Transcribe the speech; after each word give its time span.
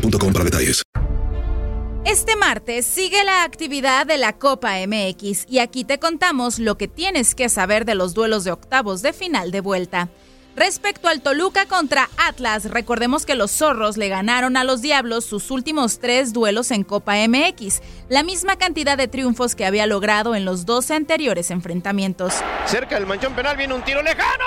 boostmobile.com 0.00 0.32
para 0.32 0.44
detalles. 0.44 0.82
Este 2.04 2.36
martes 2.36 2.86
sigue 2.86 3.24
la 3.24 3.42
actividad 3.42 4.06
de 4.06 4.16
la 4.16 4.32
Copa 4.38 4.74
MX 4.86 5.44
y 5.48 5.58
aquí 5.58 5.84
te 5.84 5.98
contamos 5.98 6.60
lo 6.60 6.78
que 6.78 6.86
tienes 6.86 7.34
que 7.34 7.48
saber 7.48 7.84
de 7.84 7.96
los 7.96 8.14
duelos 8.14 8.44
de 8.44 8.52
octavos 8.52 9.02
de 9.02 9.12
final 9.12 9.50
de 9.50 9.60
vuelta. 9.60 10.08
Respecto 10.54 11.08
al 11.08 11.20
Toluca 11.20 11.66
contra 11.66 12.08
Atlas, 12.16 12.70
recordemos 12.70 13.26
que 13.26 13.34
los 13.34 13.50
zorros 13.50 13.96
le 13.98 14.08
ganaron 14.08 14.56
a 14.56 14.64
los 14.64 14.80
Diablos 14.80 15.26
sus 15.26 15.50
últimos 15.50 15.98
tres 15.98 16.32
duelos 16.32 16.70
en 16.70 16.84
Copa 16.84 17.16
MX, 17.28 17.82
la 18.08 18.22
misma 18.22 18.56
cantidad 18.56 18.96
de 18.96 19.08
triunfos 19.08 19.54
que 19.54 19.66
había 19.66 19.86
logrado 19.86 20.34
en 20.34 20.46
los 20.46 20.64
12 20.64 20.94
anteriores 20.94 21.50
enfrentamientos. 21.50 22.32
Cerca 22.66 22.94
del 22.94 23.06
manchón 23.06 23.34
penal 23.34 23.56
viene 23.56 23.74
un 23.74 23.82
tiro 23.82 24.00
lejano. 24.00 24.44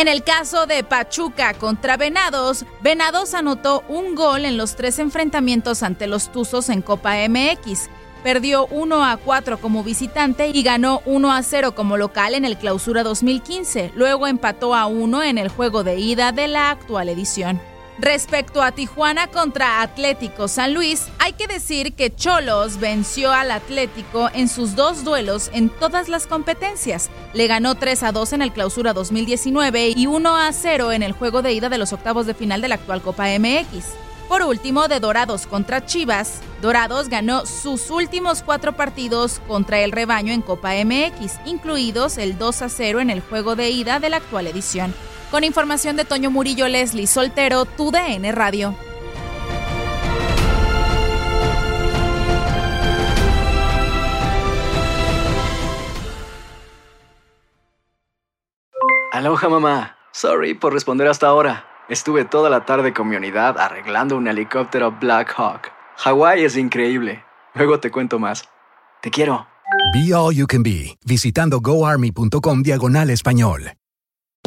En 0.00 0.08
el 0.08 0.24
caso 0.24 0.64
de 0.64 0.82
Pachuca 0.82 1.52
contra 1.52 1.98
Venados, 1.98 2.64
Venados 2.80 3.34
anotó 3.34 3.84
un 3.86 4.14
gol 4.14 4.46
en 4.46 4.56
los 4.56 4.74
tres 4.74 4.98
enfrentamientos 4.98 5.82
ante 5.82 6.06
los 6.06 6.32
Tuzos 6.32 6.70
en 6.70 6.80
Copa 6.80 7.16
MX. 7.28 7.90
Perdió 8.22 8.66
1 8.68 9.04
a 9.04 9.18
4 9.18 9.58
como 9.60 9.84
visitante 9.84 10.48
y 10.54 10.62
ganó 10.62 11.02
1 11.04 11.30
a 11.30 11.42
0 11.42 11.74
como 11.74 11.98
local 11.98 12.34
en 12.34 12.46
el 12.46 12.56
Clausura 12.56 13.02
2015. 13.02 13.92
Luego 13.94 14.26
empató 14.26 14.74
a 14.74 14.86
1 14.86 15.22
en 15.22 15.36
el 15.36 15.50
juego 15.50 15.84
de 15.84 15.98
ida 15.98 16.32
de 16.32 16.48
la 16.48 16.70
actual 16.70 17.10
edición. 17.10 17.60
Respecto 18.00 18.62
a 18.62 18.72
Tijuana 18.72 19.26
contra 19.26 19.82
Atlético 19.82 20.48
San 20.48 20.72
Luis, 20.72 21.08
hay 21.18 21.34
que 21.34 21.46
decir 21.46 21.92
que 21.92 22.14
Cholos 22.14 22.80
venció 22.80 23.30
al 23.30 23.50
Atlético 23.50 24.30
en 24.32 24.48
sus 24.48 24.74
dos 24.74 25.04
duelos 25.04 25.50
en 25.52 25.68
todas 25.68 26.08
las 26.08 26.26
competencias. 26.26 27.10
Le 27.34 27.46
ganó 27.46 27.74
3 27.74 28.04
a 28.04 28.12
2 28.12 28.32
en 28.32 28.42
el 28.42 28.52
Clausura 28.52 28.94
2019 28.94 29.92
y 29.94 30.06
1 30.06 30.34
a 30.34 30.50
0 30.50 30.92
en 30.92 31.02
el 31.02 31.12
juego 31.12 31.42
de 31.42 31.52
ida 31.52 31.68
de 31.68 31.76
los 31.76 31.92
octavos 31.92 32.24
de 32.24 32.32
final 32.32 32.62
de 32.62 32.68
la 32.68 32.76
actual 32.76 33.02
Copa 33.02 33.26
MX. 33.38 33.84
Por 34.28 34.44
último, 34.44 34.88
de 34.88 34.98
Dorados 34.98 35.46
contra 35.46 35.84
Chivas, 35.84 36.40
Dorados 36.62 37.10
ganó 37.10 37.44
sus 37.44 37.90
últimos 37.90 38.42
cuatro 38.42 38.76
partidos 38.76 39.42
contra 39.46 39.80
el 39.80 39.92
rebaño 39.92 40.32
en 40.32 40.40
Copa 40.40 40.72
MX, 40.72 41.34
incluidos 41.44 42.16
el 42.16 42.38
2 42.38 42.62
a 42.62 42.68
0 42.70 43.00
en 43.00 43.10
el 43.10 43.20
juego 43.20 43.56
de 43.56 43.68
ida 43.68 44.00
de 44.00 44.08
la 44.08 44.16
actual 44.16 44.46
edición. 44.46 44.94
Con 45.30 45.44
información 45.44 45.96
de 45.96 46.04
Toño 46.04 46.30
Murillo, 46.30 46.66
Leslie 46.66 47.06
Soltero, 47.06 47.64
tu 47.64 47.92
DN 47.92 48.32
Radio. 48.32 48.74
Aloha 59.12 59.48
mamá. 59.48 59.96
Sorry 60.12 60.54
por 60.54 60.72
responder 60.72 61.06
hasta 61.06 61.28
ahora. 61.28 61.64
Estuve 61.88 62.24
toda 62.24 62.50
la 62.50 62.64
tarde 62.64 62.92
con 62.92 63.08
mi 63.08 63.16
unidad 63.16 63.58
arreglando 63.58 64.16
un 64.16 64.26
helicóptero 64.26 64.96
Black 65.00 65.34
Hawk. 65.36 65.70
Hawái 65.98 66.44
es 66.44 66.56
increíble. 66.56 67.24
Luego 67.54 67.78
te 67.80 67.90
cuento 67.90 68.18
más. 68.18 68.48
Te 69.02 69.10
quiero. 69.10 69.46
Be 69.92 70.14
All 70.14 70.34
You 70.34 70.46
Can 70.46 70.62
Be, 70.62 70.96
visitando 71.04 71.60
goarmy.com 71.60 72.62
diagonal 72.62 73.10
español. 73.10 73.72